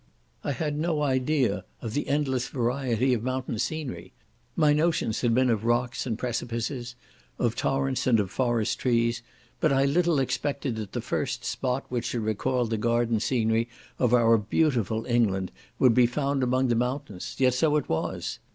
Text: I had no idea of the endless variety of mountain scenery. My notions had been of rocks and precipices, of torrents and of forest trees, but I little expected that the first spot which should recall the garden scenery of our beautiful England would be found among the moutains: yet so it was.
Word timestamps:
I 0.43 0.53
had 0.53 0.79
no 0.79 1.03
idea 1.03 1.63
of 1.79 1.93
the 1.93 2.07
endless 2.07 2.47
variety 2.47 3.13
of 3.13 3.21
mountain 3.21 3.59
scenery. 3.59 4.13
My 4.55 4.73
notions 4.73 5.21
had 5.21 5.35
been 5.35 5.51
of 5.51 5.63
rocks 5.63 6.07
and 6.07 6.17
precipices, 6.17 6.95
of 7.37 7.55
torrents 7.55 8.07
and 8.07 8.19
of 8.19 8.31
forest 8.31 8.79
trees, 8.79 9.21
but 9.59 9.71
I 9.71 9.85
little 9.85 10.17
expected 10.19 10.75
that 10.77 10.93
the 10.93 11.01
first 11.01 11.45
spot 11.45 11.85
which 11.89 12.05
should 12.05 12.23
recall 12.23 12.65
the 12.65 12.77
garden 12.77 13.19
scenery 13.19 13.69
of 13.99 14.11
our 14.11 14.39
beautiful 14.39 15.05
England 15.05 15.51
would 15.77 15.93
be 15.93 16.07
found 16.07 16.41
among 16.41 16.69
the 16.69 16.75
moutains: 16.75 17.39
yet 17.39 17.53
so 17.53 17.75
it 17.75 17.87
was. 17.87 18.39